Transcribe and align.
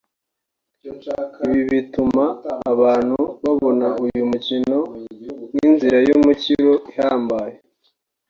ibi 1.45 1.61
bituma 1.71 2.25
abantu 2.71 3.17
babona 3.43 3.87
uyu 4.05 4.23
mukino 4.31 4.77
nk’inzira 5.51 5.97
y’umukiro 6.07 6.71
uhambaye 6.89 7.55